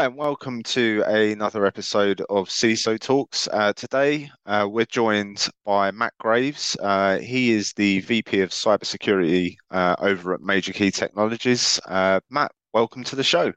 [0.00, 3.46] Hi, and welcome to another episode of CISO Talks.
[3.52, 6.74] Uh, today, uh, we're joined by Matt Graves.
[6.80, 11.78] Uh, he is the VP of Cybersecurity uh, over at MajorKey Technologies.
[11.84, 13.52] Uh, Matt, welcome to the show.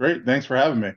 [0.00, 0.92] Great, thanks for having me.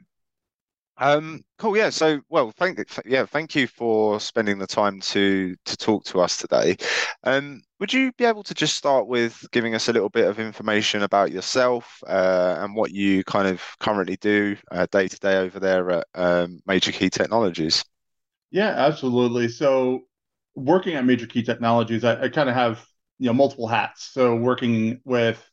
[1.00, 1.78] Um, cool.
[1.78, 1.92] Yeah.
[1.92, 6.38] So, well, thank yeah, thank you for spending the time to to talk to us
[6.38, 6.76] today.
[7.24, 10.40] Um, would you be able to just start with giving us a little bit of
[10.40, 15.38] information about yourself uh, and what you kind of currently do uh, day to day
[15.38, 17.84] over there at um, MajorKey Technologies?
[18.50, 19.50] Yeah, absolutely.
[19.50, 20.06] So,
[20.56, 22.84] working at MajorKey Technologies, I, I kind of have
[23.20, 24.04] you know multiple hats.
[24.12, 25.44] So, working with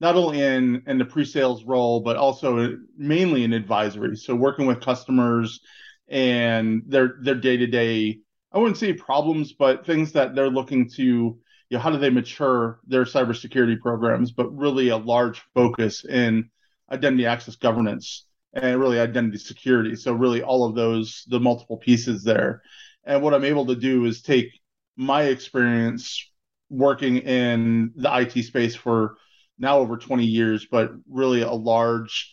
[0.00, 4.16] not only in in the pre-sales role but also mainly in advisory.
[4.16, 5.60] So working with customers
[6.08, 8.18] and their their day-to-day
[8.52, 11.38] i wouldn't say problems but things that they're looking to you
[11.70, 16.50] know how do they mature their cybersecurity programs but really a large focus in
[16.92, 19.96] identity access governance and really identity security.
[19.96, 22.62] So really all of those the multiple pieces there.
[23.04, 24.48] And what i'm able to do is take
[24.96, 26.30] my experience
[26.70, 29.16] working in the IT space for
[29.58, 32.32] now over 20 years, but really a large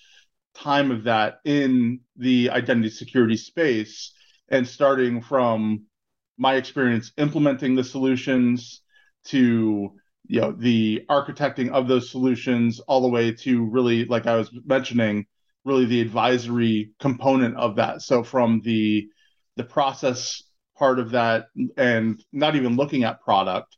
[0.55, 4.13] time of that in the identity security space.
[4.49, 5.85] And starting from
[6.37, 8.81] my experience implementing the solutions
[9.25, 9.91] to
[10.25, 14.49] you know the architecting of those solutions all the way to really like i was
[14.65, 15.25] mentioning
[15.65, 19.07] really the advisory component of that so from the
[19.55, 20.41] the process
[20.77, 21.45] part of that
[21.77, 23.77] and not even looking at product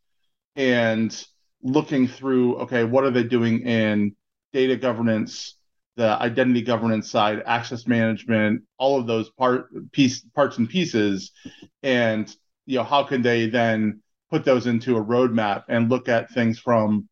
[0.56, 1.26] and
[1.64, 4.14] looking through okay what are they doing in
[4.52, 5.56] data governance
[5.96, 11.32] the identity governance side access management all of those part piece parts and pieces
[11.82, 16.30] and you know how can they then put those into a roadmap and look at
[16.32, 17.08] things from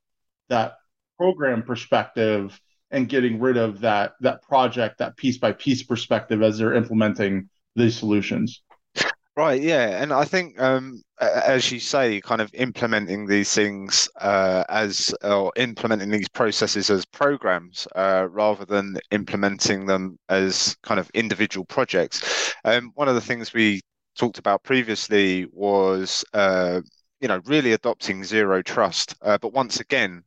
[0.50, 0.74] that
[1.18, 6.58] program perspective and getting rid of that that project that piece by piece perspective as
[6.58, 8.61] they're implementing these solutions
[9.37, 14.65] Right, yeah, and I think um, as you say, kind of implementing these things uh,
[14.67, 21.09] as or implementing these processes as programs uh, rather than implementing them as kind of
[21.14, 22.53] individual projects.
[22.65, 23.80] Um, one of the things we
[24.17, 26.81] talked about previously was, uh,
[27.21, 29.15] you know, really adopting zero trust.
[29.21, 30.23] Uh, but once again,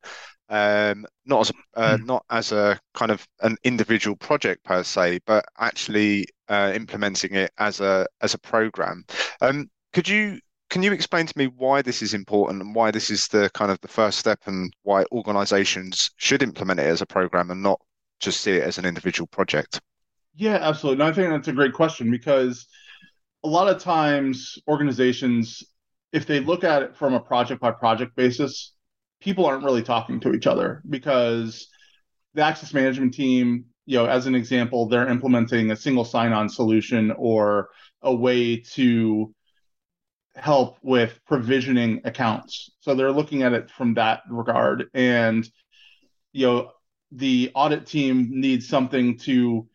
[0.49, 2.07] um, not as a, uh, mm.
[2.07, 7.51] not as a kind of an individual project per se, but actually uh, implementing it
[7.59, 9.05] as a as a program.
[9.41, 10.41] Um, could you
[10.71, 13.71] can you explain to me why this is important and why this is the kind
[13.71, 17.81] of the first step and why organizations should implement it as a program and not
[18.21, 19.81] just see it as an individual project?
[20.35, 20.99] Yeah, absolutely.
[20.99, 22.67] No, I think that's a great question because
[23.45, 25.63] a lot of times organizations,
[26.13, 28.74] if they look at it from a project by project basis,
[29.25, 31.69] people aren't really talking to each other because
[32.35, 37.11] the access management team, you know, as an example, they're implementing a single sign-on solution
[37.17, 37.71] or
[38.03, 39.35] a way to
[40.37, 42.71] help with provisioning accounts.
[42.81, 44.91] So they're looking at it from that regard.
[44.93, 45.49] And,
[46.33, 46.71] you know,
[47.11, 49.67] the audit team needs something to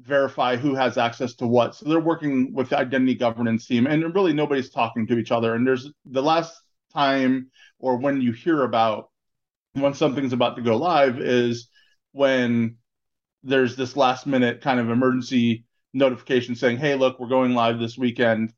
[0.00, 1.76] verify who has access to what.
[1.76, 5.54] So they're working with the identity governance team, and really nobody's talking to each other.
[5.54, 6.52] And there's the last
[6.92, 9.10] time or when you hear about
[9.72, 11.68] when something's about to go live is
[12.12, 12.76] when
[13.42, 17.96] there's this last minute kind of emergency notification saying, hey, look, we're going live this
[17.96, 18.52] weekend,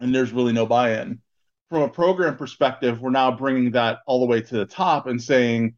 [0.00, 1.20] and there's really no buy in.
[1.68, 5.22] From a program perspective, we're now bringing that all the way to the top and
[5.22, 5.74] saying,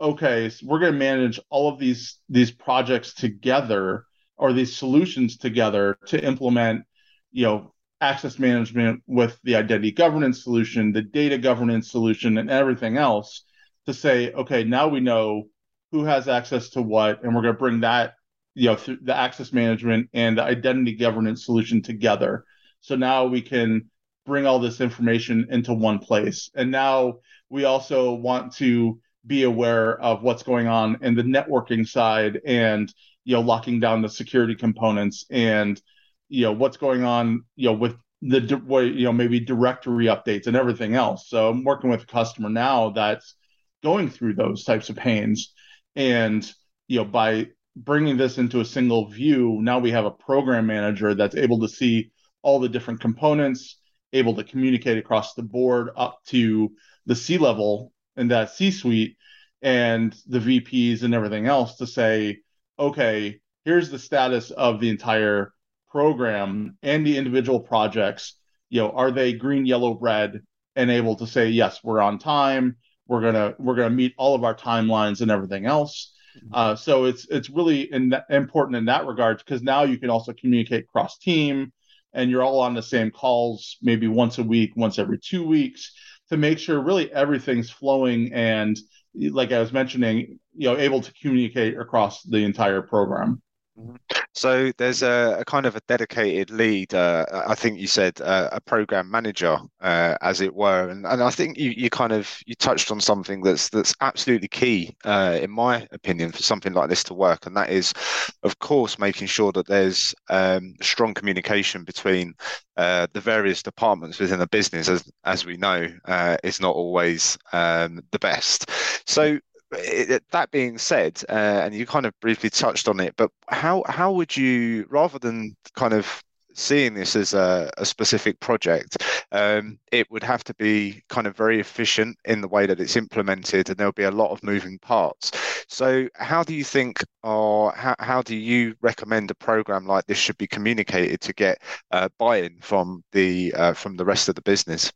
[0.00, 4.04] okay, so we're going to manage all of these these projects together
[4.36, 6.84] or these solutions together to implement,
[7.30, 12.96] you know, access management with the identity governance solution, the data governance solution, and everything
[12.96, 13.44] else
[13.86, 15.44] to say, okay, now we know
[15.92, 18.14] who has access to what, and we're going to bring that,
[18.54, 22.44] you know, through the access management and the identity governance solution together.
[22.80, 23.90] So now we can
[24.26, 26.50] bring all this information into one place.
[26.54, 27.18] And now
[27.48, 32.92] we also want to be aware of what's going on in the networking side and
[33.24, 35.80] you know locking down the security components and
[36.28, 40.46] you know what's going on you know with the way you know maybe directory updates
[40.46, 41.28] and everything else.
[41.28, 43.34] So i'm working with a customer now that's
[43.82, 45.52] going through those types of pains.
[45.94, 46.50] And
[46.88, 51.14] you know by bringing this into a single view now we have a program manager
[51.14, 52.10] that's able to see
[52.42, 53.78] all the different components
[54.12, 56.72] able to communicate across the board up to
[57.04, 59.16] the c level and that c suite
[59.60, 62.38] and the vps and everything else to say
[62.78, 65.52] okay here's the status of the entire
[65.96, 68.24] program and the individual projects,
[68.68, 70.30] you know, are they green, yellow, red,
[70.74, 72.76] and able to say yes, we're on time,
[73.08, 76.12] we're gonna we're gonna meet all of our timelines and everything else,
[76.52, 80.32] Uh, so it's it's really in important in that regard because now you can also
[80.32, 81.72] communicate cross team,
[82.12, 85.92] and you're all on the same calls maybe once a week, once every two weeks
[86.30, 88.76] to make sure really everything's flowing and
[89.14, 93.40] like I was mentioning, you know, able to communicate across the entire program.
[93.78, 93.96] Mm-hmm.
[94.36, 96.92] So there's a, a, kind of a dedicated lead.
[96.92, 101.22] Uh, I think you said uh, a program manager, uh, as it were, and, and
[101.22, 105.38] I think you, you kind of you touched on something that's that's absolutely key, uh,
[105.40, 107.94] in my opinion, for something like this to work, and that is,
[108.42, 112.34] of course, making sure that there's um, strong communication between
[112.76, 117.38] uh, the various departments within a business, as as we know, uh, is not always
[117.54, 118.70] um, the best.
[119.08, 119.38] So
[119.78, 123.82] it, that being said, uh, and you kind of briefly touched on it, but how
[123.88, 126.22] how would you, rather than kind of
[126.56, 128.96] seeing this as a, a specific project,
[129.32, 132.96] um, it would have to be kind of very efficient in the way that it's
[132.96, 135.30] implemented, and there'll be a lot of moving parts.
[135.68, 140.18] So, how do you think, or how, how do you recommend a program like this
[140.18, 141.58] should be communicated to get
[141.90, 144.92] uh, buy-in from the uh, from the rest of the business?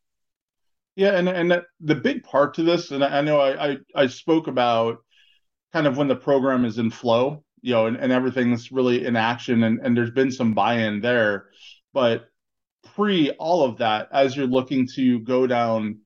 [1.01, 4.49] Yeah, and and the big part to this, and I, know I, I, I spoke
[4.49, 4.99] about
[5.73, 9.17] kind of when the program is in flow, you know, and, and everything's really in
[9.17, 11.47] action, and and there's been some buy-in there,
[11.95, 12.27] but
[12.85, 16.01] pre all of that, as you're looking to go down,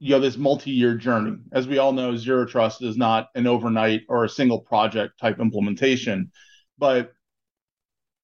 [0.00, 4.00] you know, this multi-year journey, as we all know, zero trust is not an overnight
[4.08, 6.32] or a single project type implementation,
[6.78, 7.12] but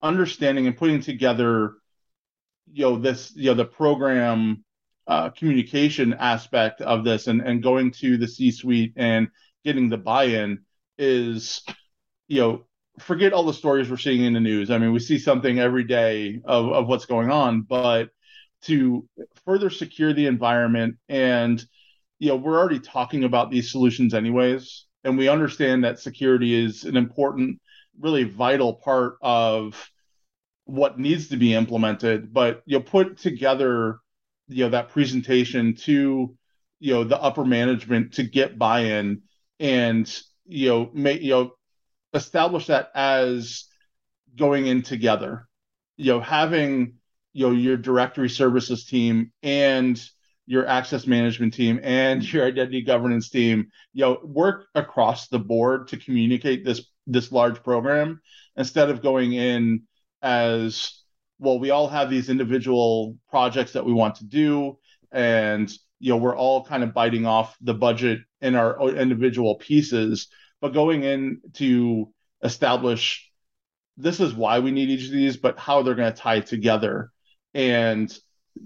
[0.02, 1.74] understanding and putting together,
[2.72, 4.64] you know, this, you know, the program
[5.06, 9.29] uh, communication aspect of this and, and going to the C suite and
[9.64, 10.61] getting the buy in
[10.99, 11.62] is,
[12.29, 12.64] you know,
[12.99, 14.70] forget all the stories we're seeing in the news.
[14.70, 18.11] I mean, we see something every day of, of what's going on, but
[18.62, 19.08] to
[19.44, 21.64] further secure the environment and,
[22.19, 24.87] you know, we're already talking about these solutions anyways.
[25.05, 27.61] And we understand that security is an important,
[28.00, 29.91] really vital part of
[30.64, 32.32] what needs to be implemented.
[32.32, 34.00] But you put together
[34.48, 36.37] you know that presentation to
[36.78, 39.22] you know the upper management to get buy-in
[39.60, 41.52] and you know make you know
[42.14, 43.64] establish that as
[44.37, 45.48] going in together.
[45.96, 46.94] You know having
[47.32, 50.02] you know your directory services team and
[50.46, 55.88] your access management team and your identity governance team you know work across the board
[55.88, 58.20] to communicate this this large program
[58.56, 59.82] instead of going in
[60.22, 61.02] as
[61.38, 64.78] well, we all have these individual projects that we want to do,
[65.12, 70.28] and you know, we're all kind of biting off the budget in our individual pieces,
[70.60, 72.12] but going in to
[72.42, 73.30] establish
[73.96, 77.10] this is why we need each of these, but how they're going to tie together,
[77.54, 78.16] and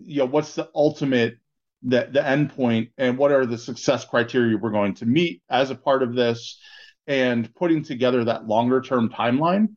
[0.05, 1.37] you know, what's the ultimate
[1.82, 5.70] the the end point, and what are the success criteria we're going to meet as
[5.70, 6.61] a part of this,
[7.06, 9.69] and putting together that longer term timeline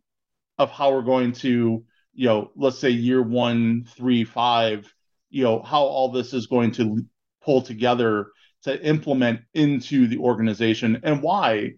[0.58, 1.84] of how we're going to
[2.14, 4.94] you know, let's say year one, three, five,
[5.30, 7.06] you know, how all this is going to
[7.44, 8.28] pull together
[8.64, 11.72] to implement into the organization and why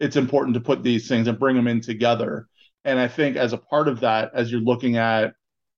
[0.00, 2.48] it's important to put these things and bring them in together.
[2.84, 5.34] And I think as a part of that, as you're looking at,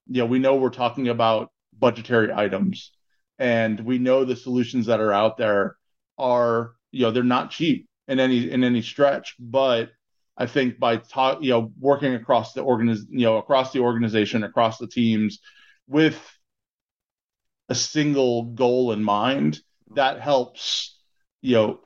[0.06, 2.93] you know, we know we're talking about budgetary items
[3.39, 5.77] and we know the solutions that are out there
[6.19, 9.91] are, you know, they're not cheap in any in any stretch, but
[10.36, 14.43] I think by talk, you know, working across the organiz, you know, across the organization,
[14.43, 15.38] across the teams,
[15.86, 16.20] with
[17.69, 19.60] a single goal in mind,
[19.94, 20.98] that helps,
[21.41, 21.81] you know,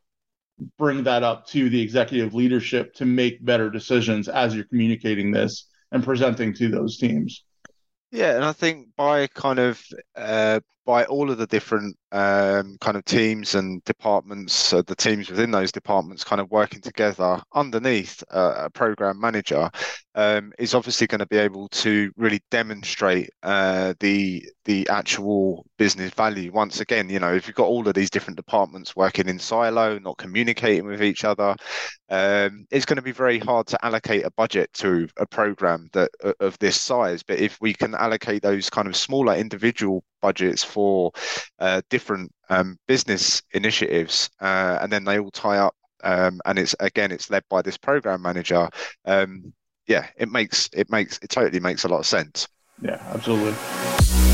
[0.79, 5.69] bring that up to the executive leadership to make better decisions as you're communicating this
[5.93, 7.45] and presenting to those teams.
[8.11, 9.83] Yeah, and I think by kind of
[10.17, 15.29] uh, by all of the different um, kind of teams and departments, uh, the teams
[15.29, 19.69] within those departments kind of working together underneath uh, a program manager,
[20.15, 26.11] um, is obviously going to be able to really demonstrate uh, the the actual business
[26.15, 26.51] value.
[26.53, 29.99] Once again, you know, if you've got all of these different departments working in silo,
[29.99, 31.55] not communicating with each other,
[32.09, 36.11] um, it's going to be very hard to allocate a budget to a program that
[36.41, 37.23] of this size.
[37.23, 41.13] But if we can allocate those kind of smaller individual budgets for
[41.59, 45.75] uh, different um, business initiatives, uh, and then they all tie up.
[46.05, 48.69] Um, and it's again, it's led by this program manager.
[49.05, 49.53] Um,
[49.87, 52.47] yeah, it makes it makes it totally makes a lot of sense.
[52.81, 54.28] Yeah, absolutely.